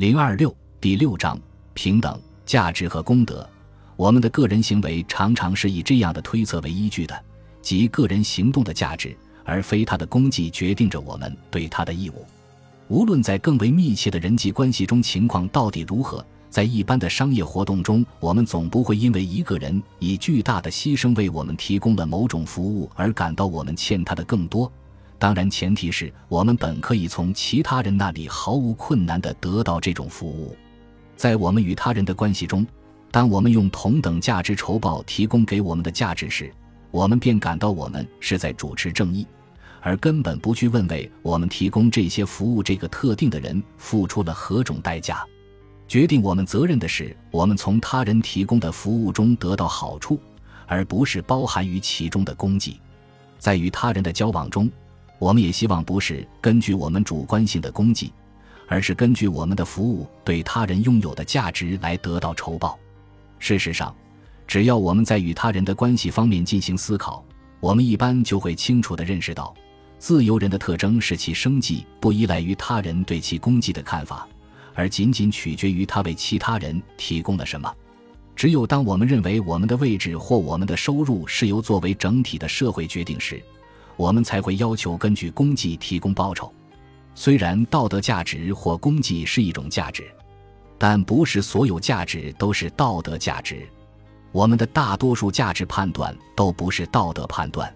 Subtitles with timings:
[0.00, 1.38] 零二六第六章
[1.74, 3.46] 平等、价值和功德。
[3.96, 7.22] 我们的个人行为常常是以这样的推测为依据的，
[7.60, 12.24] 即个人行动的价值，而非他的功绩，决定着我们对他的义务。
[12.88, 24.72] 无论在更为密切的人际关系中情况到底如何，在一般的商业活动中，我们总不会因为一个人以巨大的牺牲为我们提供了某种服务而感到我们欠他的更多。
[25.20, 30.56] 当然，前提是我们本可以从其他人那里毫无困难地得到这种服务。
[31.14, 32.66] 在我们与他人的关系中，
[33.10, 36.50] 当我们用同等价值酬报提供给我们的价值时，
[36.90, 39.26] 我们便感到我们是在主持正义，
[39.82, 45.22] 而根本不去问为我们提供这些服务这个特定的人付出了何种代价。
[45.86, 50.18] 决定我们责任的是我们从他人提供的服务中得到好处，
[50.66, 52.80] 而不是包含于其中的功绩。
[53.38, 54.70] 在与他人的交往中。
[55.20, 58.10] 我们也希望不是根据我们主观性的功绩，
[58.66, 62.78] 而是根据我们的服务对他人拥有的价值来得到酬报。
[63.38, 63.94] 事实上，
[64.46, 67.22] 只要我们在与他人的关系方面进行思考，
[67.60, 69.54] 我们一般就会清楚地认识到，
[69.98, 74.26] 自由人的特征是其生计不依赖于他人对其功绩的看法，
[74.74, 77.70] 而仅仅取决于他为其他人提供了什么。
[78.34, 83.42] 只有当我们认为我们的位置或我们的收入是由作为整体的社会决定时，
[84.00, 86.50] 我们才会要求根据功绩提供报酬。
[87.14, 90.10] 虽然道德价值或功绩是一种价值，
[90.78, 93.68] 但不是所有价值都是道德价值。
[94.32, 97.70] 我们的大多数价值判断都不是道德判断，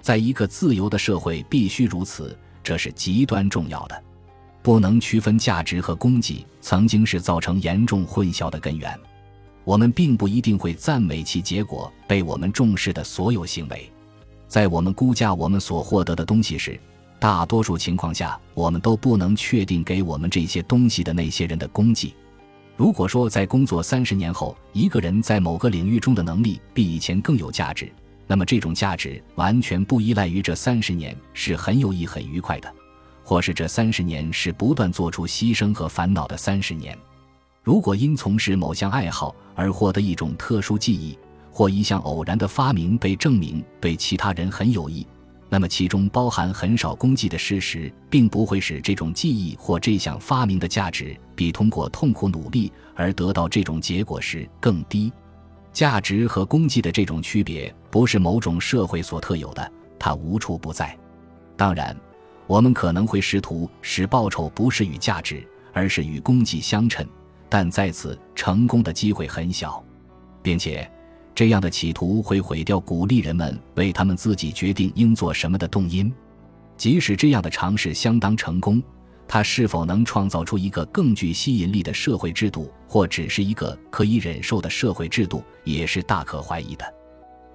[0.00, 4.04] 在一个自由的社会必须如此，这是极端重要的。
[4.62, 8.96] 不能区分价值和功绩，曾经是造成严重混淆的根源。
[9.64, 13.90] 我们并不一定会赞美其结果被我们重视的所有行为。
[14.48, 16.78] 在我们估价我们所获得的东西时，
[17.18, 22.14] 大多数情况下，我们都不能确定给我们这些东西的那些人的功绩。
[22.76, 27.90] 如果说在工作三十年后，一个人在某个领域中的能力比以前更有价值，
[28.26, 32.72] 那么这种价值完全不依赖于这三十年是很有益、很愉快的，
[33.24, 36.96] 或是这三十年是不断做出牺牲和烦恼的三十年。
[37.62, 41.18] 如果因从事某项爱好而获得一种特殊技艺，
[41.56, 45.06] 或一项偶然的发明被证明对其他人很有益，
[45.48, 55.10] 那么其中包含很少功绩的事实，并不会使这种记忆或这项发明的价值比通过痛苦努力而得到这种结果时更低。
[55.72, 60.94] 价值和功绩的这种区别不是某种社会所特有的，它无处不在。
[61.56, 61.96] 当然，
[62.46, 67.02] 我们可能会试图使报酬不是与价值，而是与功绩相称，
[67.48, 69.82] 但在此成功的机会很小，
[70.42, 70.86] 并且。
[71.36, 76.10] 这样的企图会毁掉鼓励人们为他们自己决定应做什么的动因。
[76.78, 78.82] 即使这样的尝试相当成功，
[79.28, 86.94] 它是否能创造出一个更具吸引力的社会制度，或只是一个可以忍受的社会制度，也是大可怀疑的。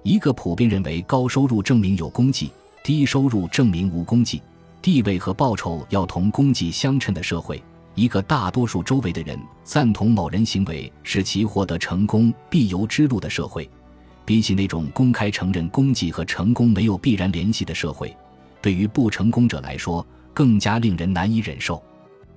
[0.04, 2.52] 一个普遍认为高收入证明有功绩，
[2.84, 4.40] 低收入证明无功绩，
[4.80, 7.60] 地位和报酬要同功绩相称的社会。
[7.94, 13.68] 一个大多数周围的人赞同某人行为是其获得成功必由之路的社会，
[14.24, 18.16] 比起那种公开承认功绩和成功没有必然联系的社会，
[18.62, 21.82] 对于不成功者来说更加令人难以忍受。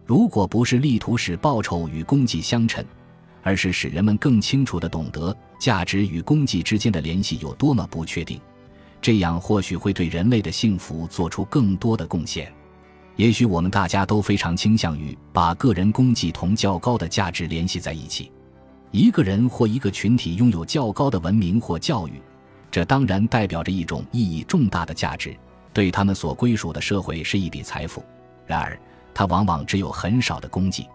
[0.06, 2.84] 如果不是力图使报酬与功绩相称，
[3.42, 8.40] 而是使人们更清楚地懂得价值与功绩之间的联系有多么不确定，
[9.02, 12.52] 这样或许会对人类的幸福做出更多的贡献。
[13.16, 18.32] 也许我们大家都非常倾向于把个人功绩同较高的价值联系在一起。
[18.92, 22.22] 一个人或一个群体拥有较高的文明或教育，
[22.70, 25.36] 这当然代表着一种意义重大的价值，
[25.74, 28.04] 对他们所归属的社会是一笔财富。
[28.46, 28.78] 然而，
[29.14, 30.86] 它往往只有很少的功绩。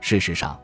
[0.00, 0.58] 事实上，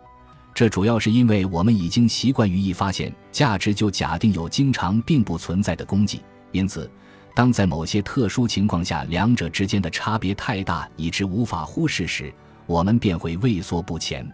[0.55, 6.89] 这主要是因为我们已经习惯于一发现价值就假定有经常并不存在的功绩，因此。
[7.34, 12.32] 当在某些特殊情况下，两者之间的差别太大以致无法忽视时，
[12.66, 14.31] 我们便会畏缩不前。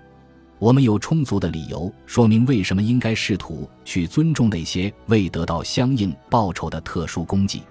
[0.59, 7.63] 我们有充足的理由说明为什么应该试图去尊重那些未得到相应报酬的特殊功绩。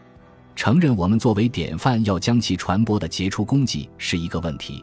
[0.55, 4.81] 承认我们作为典范要将其传播的杰出功绩是一个问题，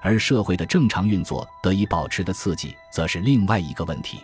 [0.00, 4.16] 而社会的正常运作得以保持的刺激则是另外一个问题。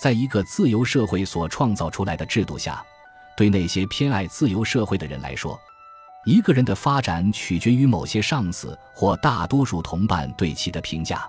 [0.00, 2.82] 在一个自由社会所创造出来的制度下。
[3.36, 5.58] 对那些偏爱自由社会的人来说，
[6.24, 11.26] 一个人的发展取决于某些上司或大多数同伴对其的评价。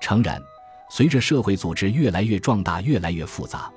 [0.00, 0.42] 诚然，
[0.90, 3.70] 随着社会组织越来越壮大、越来越复杂，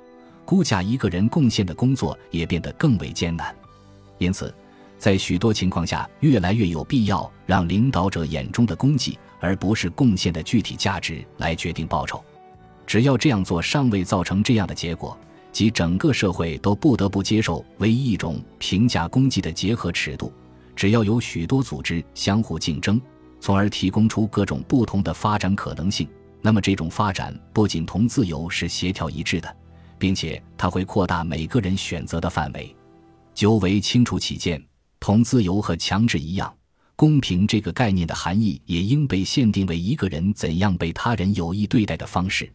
[0.46, 3.56] 估价一个人贡献的工作也变得更为艰难。
[4.18, 4.54] 因此，
[4.98, 12.24] 在许多情况下，越来越有必要让领导者眼中的功绩，而不是贡献的具体价值来决定报酬。
[12.86, 15.18] 只要这样做尚未造成这样的结果，
[15.52, 20.32] 即整个社会都不得不接受唯一一种评价功绩的结合尺度。
[20.76, 23.02] 只要有许多组织相互竞争，
[23.40, 26.08] 从而提供出各种不同的发展可能性，
[26.42, 29.56] 那么这种发展不仅同自由是协调一致的，
[29.98, 32.76] 并且它会扩大每个人选择的范围。
[33.34, 34.64] 究为清楚起见，
[35.00, 36.54] 同自由和强制一样，
[36.96, 42.52] 公平这个概念的含义也应被限定为一个人怎样被他人有意对待的方式。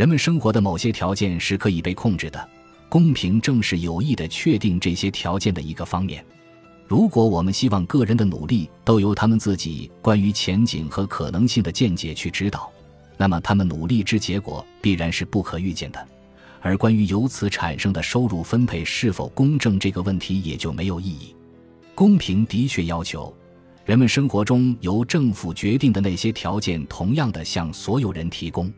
[0.00, 2.48] 人们生活的某些条件是可以被控制的，
[2.88, 6.24] 公平正是有意的确定这些条件的一个方面。
[6.88, 12.72] 如果我们希望个人的努力都由他们自己关于前景和可能性的见解去指导，
[13.18, 16.08] 那么他们努力之结果必然是不可预见的。
[16.62, 21.36] 而关于由此产生的收入分配是否公正这个问题也就没有意义。
[21.94, 23.30] 公平的确要求
[23.84, 28.72] 人们生活中由政府决定的那些条件同样的向所有人提供，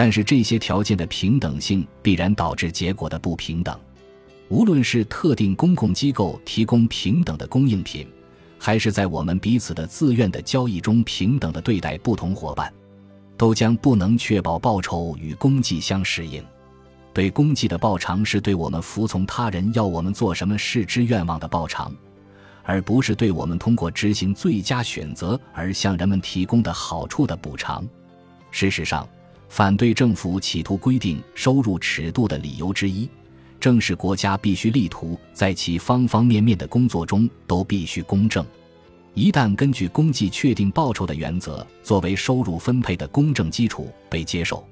[0.00, 3.78] 但是这些条件的平等性必然导致结果的不平等。
[4.48, 8.08] 无论是特定公共机构提供平等的供应品，
[8.58, 12.72] 还是在我们彼此的自愿的交易中平等的对待不同伙伴，
[13.36, 16.42] 都将不能确保报酬与功绩相适应。
[17.12, 21.94] 对功绩的报偿是对我们服从他人要我们做什么事之愿望的报偿，
[22.62, 27.86] 而不是对我们通过执行最佳选择而向人们提供的好处的补偿。
[28.50, 29.06] 事实上，
[29.50, 33.06] 反对政府企图规定收入尺度的理由之一。
[33.58, 38.46] 正是国家必须力图在其方方面面的工作中都必须公正。
[39.12, 44.64] 一旦根据功绩确定报酬的原则作为收入分配的公正基础被接受，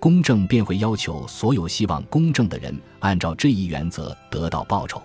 [0.00, 5.00] 公正便会要求所有希望公正的人按照这一原则得到报酬。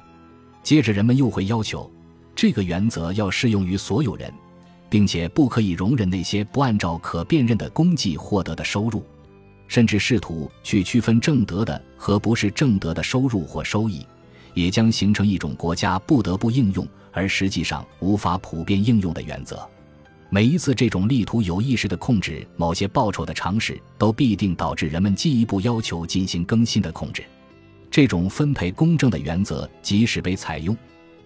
[0.64, 1.90] 接着，人们又会要求
[2.36, 4.34] 这个原则要适用于所有人，
[4.90, 9.02] 并且不可以容忍那些不按照可辨认的功绩获得的收入。
[9.70, 14.06] 甚至试图去区分正德的和不是正德的收入或收益，
[14.54, 19.66] 也将形成一种国家不得不应用而实际上无法普遍应用的原则。
[20.32, 27.24] 每一次这种力图有意识地控制某些报酬的尝试，都必定导致人们进一步要求进行更新的控制。
[27.92, 30.76] 这种分配公正的原则即使被采用，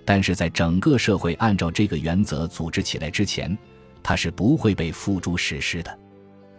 [0.06, 3.58] 但是在整个社会按照这个原则组织起来之前，
[4.02, 6.00] 它是不会被付诸实施的。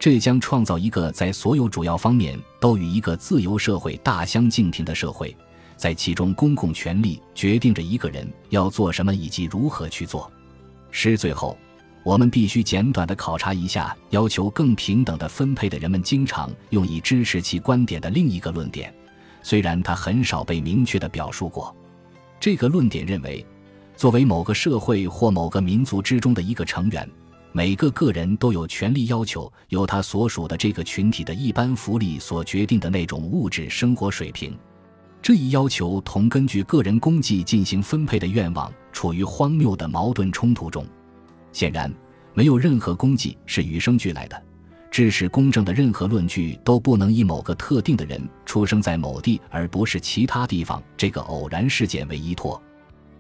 [0.05, 5.35] 这将创造一个在所有主要方面都与一个自由社会大相径庭的社会，
[5.79, 10.31] 在其中公共权力决定着一个人要做什么以及如何去做。
[10.91, 11.56] 诗最后，
[12.03, 18.95] 我们必须简短地考察一下要求更平等的分配的人们经常用以支持其观点的另一个论点，
[19.41, 21.75] 虽然它很少被明确地表述过。
[22.39, 23.43] 这个论点认为，
[23.97, 27.09] 作为某个社会或某个民族之中的一个成员。
[27.56, 34.59] 每个个人都有权利要求由他所属的这个群体的一般福利所决定的那种物质生活水平。
[35.23, 40.85] 这一要求同根据个人功绩进行分配的愿望处于荒谬的矛盾冲突中。
[41.53, 41.89] 显然，
[42.33, 44.43] 没有任何功绩是与生俱来的。
[44.91, 52.61] 致使公正的任何论据都不能以某个特定的人出生在某地而不是其他地方这个偶然事件为依托。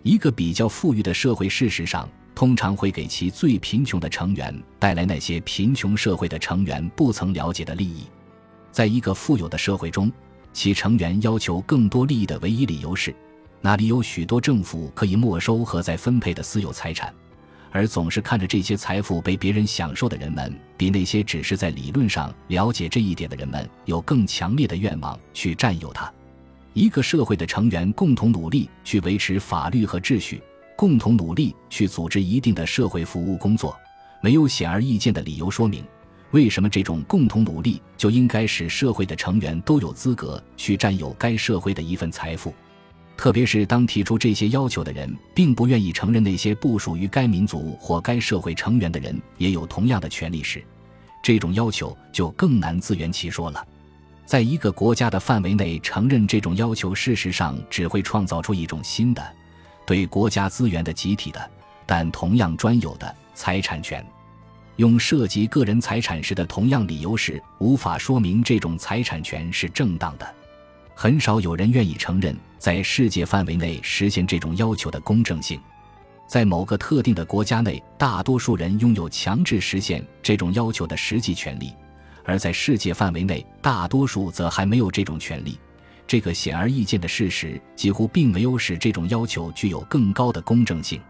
[0.02, 2.08] 一个比较富裕的社会，事实上。
[2.34, 8.04] 通常会给其最贫穷的成员带来那些贫穷社会的成员不曾了解的利益。
[8.72, 10.10] 在一个富有的社会中，
[10.52, 13.14] 其成员要求更多利益的唯一理由是，
[13.60, 17.14] 那里有许多政府可以没收和再分配的私有财产，
[17.70, 26.12] 而总是看着这些财富被别人享受的人们，比那些只是在理论上了解这一点的人们有更强烈的愿望去占有它。
[26.72, 30.42] 一个社会的成员共同努力去维持法律和秩序。
[30.76, 33.76] 共同努力去组织一定的社会服务工作，
[34.20, 35.84] 没有显而易见的理由说明
[36.30, 42.52] 为什么这种共同努力就应该使社会的成员都有资格去占有该社会的一份财富。
[43.16, 50.60] 特别是当提出这些要求的人并不愿意承认那些不属于该民族或该社会成员的人也有同样的权利时，
[51.22, 53.64] 这种要求就更难自圆其说了。
[54.26, 59.22] 在一个国家的范围内承认这种要求，事实上只会创造出一种新的。
[59.86, 61.50] 对国家资源的集体的，
[61.86, 64.04] 但同样专有的财产权，
[64.76, 70.34] 用涉及个人财产时的同样理由时，无法说明这种财产权是正当的。
[70.94, 75.60] 很少有人愿意承认在世界范围内实现这种要求的公正性。
[76.26, 81.74] 在某个特定的国家内，大多数人拥有强制实现这种要求的实际权利，
[82.24, 85.58] 而在世界范围内，大多数则还没有这种权利。
[86.06, 91.00] 这个显而易见的事实，几乎并没有使这种要求具有更高的公正性。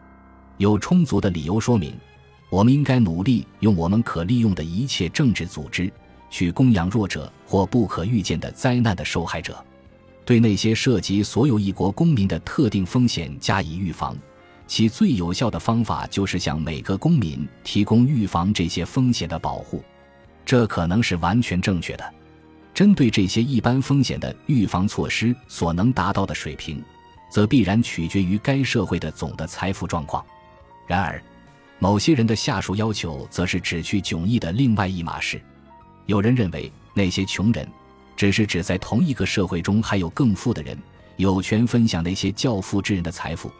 [0.56, 1.94] 有充足的理由说明，
[2.48, 5.92] 我们应该努力用我们可利用的一切政治组织
[6.30, 9.62] 去供养弱者或不可预见的灾难的受害者，
[10.24, 14.16] 对那些涉及所有一国公民的特定风险加以预防。
[14.66, 19.84] 其最有效的方法就是向每个公民提供预防这些风险的保护，
[20.44, 22.14] 这可能是完全正确的。
[22.74, 26.82] 针对这些一般风险的预防措施所能达到的水平，
[27.30, 30.24] 则必然取决于该社会的总的财富状况。
[30.86, 31.22] 然而，
[31.78, 35.40] 某些人的下述要求则是只去迥异的另外一码事。
[36.06, 37.66] 有人认为，那些穷人
[38.16, 40.76] 只是指在同一个社会中还有更富的人，
[41.16, 43.50] 有权分享那些较富之人的财富。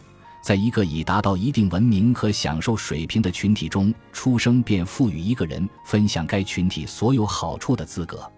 [0.43, 8.31] 在一个已达到一定文明和享受水平的群体中出生，便赋予一个人分享该群体所有好处的资格。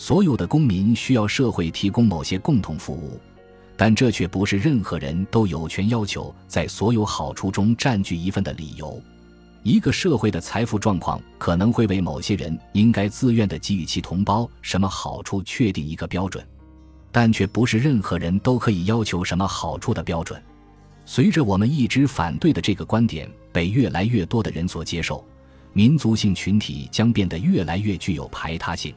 [0.00, 3.20] 所有的公民需要社会提供某些共同服务，
[3.76, 8.98] 但这却不是任何人都有权要求在所有好处中占据一份的理由。
[9.62, 16.42] 一个社会的财富状况可能会为某些人应该自愿地给予其同胞什么好处确定一个标准，
[17.12, 20.42] 但却不是任何人都可以要求什么好处的标准。
[21.04, 25.22] 随着我们一直反对的这个观点被越来越多的人所接受，
[25.74, 28.94] 民族性群体将变得越来越具有排他性，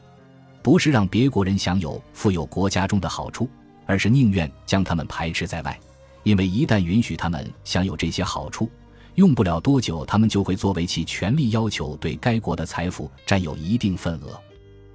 [0.64, 3.50] 不是让别国人享有富有国家中的好处，
[3.86, 5.78] 而是宁愿将他们排斥在外，
[6.24, 8.70] 因为一旦允许他们享有这些好处，
[9.16, 14.42] 用不了多久，他们就会作为其权利要求对该国的财富占有一定份额。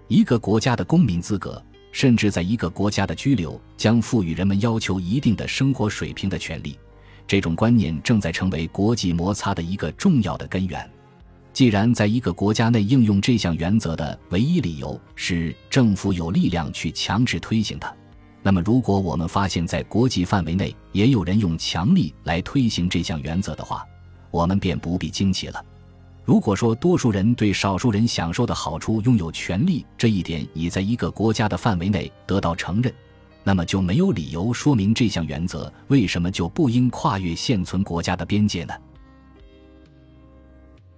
[0.09, 6.79] 一个国家的公民资格，甚至在一个国家的居留，将赋予人们要求一定的生活水平的权利。
[7.27, 10.91] 这种观念正在成为国际摩擦的一个重要的根源。
[11.53, 17.93] 既然在一个国家内应用这项原则的唯一理由是政府有力量去强制推行它，
[18.43, 23.85] 那么如果我们发现，在国际范围内也有人用强力来推行这项原则的话，
[24.31, 25.65] 我们便不必惊奇了。
[26.25, 32.93] 如果说多数人对少数人享受的好处拥有权利这一点已在一个国家的范围内得到承认，
[33.43, 38.75] 那么就没有理由说明这项原则为什么就不应跨越现存国家的边界呢？